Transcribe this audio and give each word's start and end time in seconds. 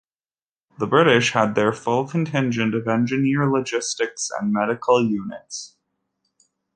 The 0.79 0.87
British 0.87 1.33
had 1.33 1.53
their 1.53 1.71
full 1.71 2.07
contingent 2.07 2.73
of 2.73 2.87
engineer, 2.87 3.47
logistics, 3.47 4.31
and 4.31 4.51
medical 4.51 4.99
units. 5.05 5.75